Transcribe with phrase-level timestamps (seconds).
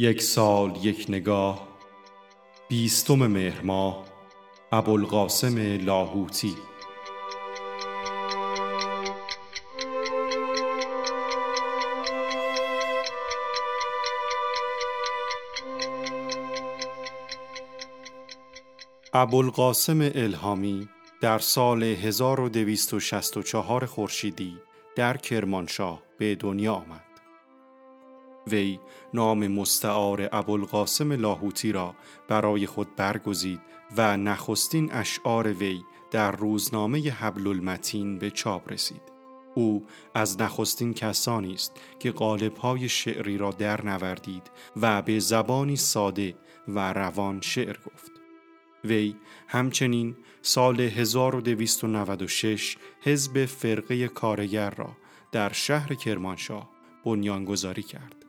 [0.00, 1.68] یک سال یک نگاه
[2.68, 4.04] بیستم مهر ماه
[4.72, 6.54] ابوالقاسم لاهوتی
[19.12, 20.88] ابوالقاسم الهامی
[21.20, 24.58] در سال 1264 خورشیدی
[24.96, 27.07] در کرمانشاه به دنیا آمد.
[28.50, 28.80] وی
[29.14, 31.94] نام مستعار ابوالقاسم لاهوتی را
[32.28, 33.60] برای خود برگزید
[33.96, 39.02] و نخستین اشعار وی در روزنامه حبل المتین به چاپ رسید.
[39.54, 46.34] او از نخستین کسانی است که قالب‌های شعری را در نوردید و به زبانی ساده
[46.68, 48.12] و روان شعر گفت.
[48.84, 49.16] وی
[49.48, 54.96] همچنین سال 1296 حزب فرقه کارگر را
[55.32, 56.70] در شهر کرمانشاه
[57.04, 58.27] بنیانگذاری کرد.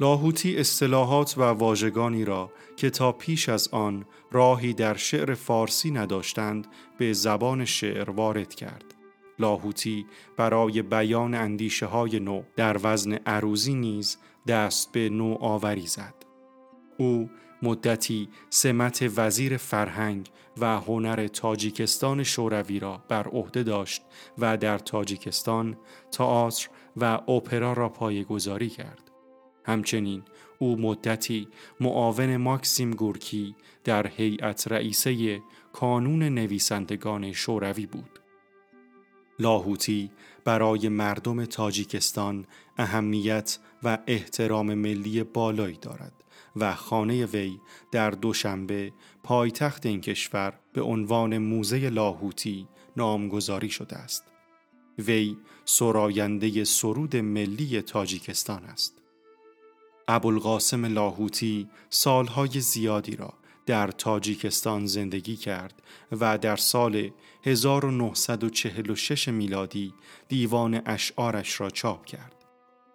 [0.00, 6.66] لاهوتی اصطلاحات و واژگانی را که تا پیش از آن راهی در شعر فارسی نداشتند
[6.98, 8.94] به زبان شعر وارد کرد.
[9.38, 10.06] لاهوتی
[10.36, 16.14] برای بیان اندیشه های نو در وزن عروزی نیز دست به نو آوری زد.
[16.98, 17.30] او
[17.62, 24.02] مدتی سمت وزیر فرهنگ و هنر تاجیکستان شوروی را بر عهده داشت
[24.38, 25.76] و در تاجیکستان
[26.10, 29.03] تئاتر و اپرا را پایگذاری کرد.
[29.64, 30.22] همچنین
[30.58, 31.48] او مدتی
[31.80, 38.20] معاون ماکسیم گورکی در هیئت رئیسه کانون نویسندگان شوروی بود.
[39.38, 40.10] لاهوتی
[40.44, 42.46] برای مردم تاجیکستان
[42.78, 46.12] اهمیت و احترام ملی بالایی دارد
[46.56, 47.60] و خانه وی
[47.92, 54.24] در دوشنبه پایتخت این کشور به عنوان موزه لاهوتی نامگذاری شده است.
[54.98, 59.03] وی سراینده سرود ملی تاجیکستان است.
[60.08, 63.34] ابوالقاسم لاهوتی سالهای زیادی را
[63.66, 65.82] در تاجیکستان زندگی کرد
[66.12, 67.10] و در سال
[67.44, 69.94] 1946 میلادی
[70.28, 72.34] دیوان اشعارش را چاپ کرد.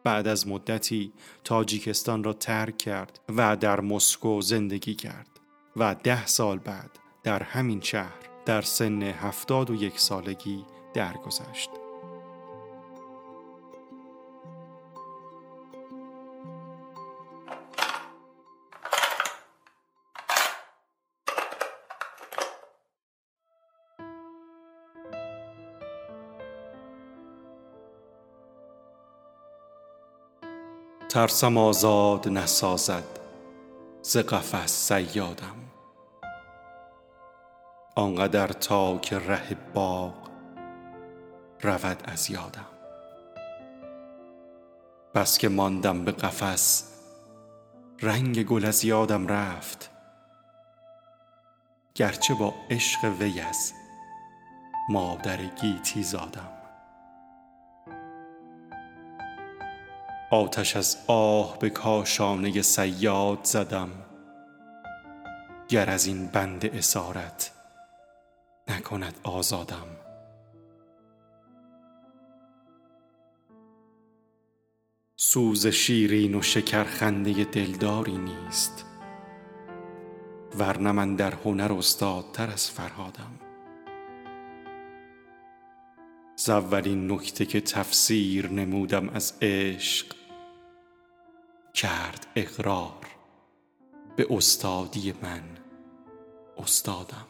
[0.03, 5.39] بعد از مدتی تاجیکستان را ترک کرد و در مسکو زندگی کرد
[5.75, 11.78] و ده سال بعد در همین شهر در سن هفتاد و یک سالگی درگذشت.
[31.09, 33.03] ترسم آزاد نسازد
[34.01, 35.55] ز قفس صیادم.
[37.95, 40.13] آنقدر تا که ره باغ
[41.61, 42.65] رود از یادم.
[45.15, 46.83] بس که ماندم به قفس
[48.01, 49.91] رنگ گل از یادم رفت.
[51.95, 53.73] گرچه با عشق وی از
[54.89, 56.58] مادر گیتی زادم.
[60.31, 63.89] آتش از آه به کاشانه سیاد زدم.
[65.69, 67.51] گر از این بند اسارت
[68.67, 69.87] نکند آزادم.
[75.15, 78.85] سوز شیرین و شکرخنده دلداری نیست
[80.59, 83.39] ورنه من در هنر استادتر از فرهادم.
[86.35, 90.18] ز اولین نکته که تفسیر نمودم از عشق
[91.79, 93.07] کرد اقرار.
[94.15, 95.43] به استادی من
[96.57, 97.27] استادم.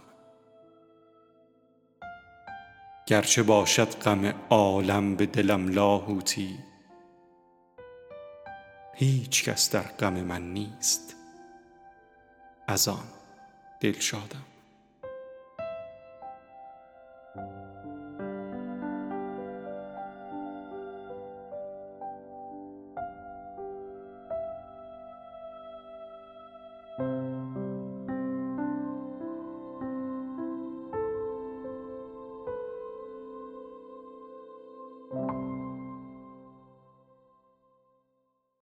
[3.08, 6.60] گرچه باشد غم عالم به دلم لاهوتی
[8.94, 11.16] هیچ کس در غم من نیست.
[12.68, 13.08] از آن
[13.82, 14.49] دلشادم.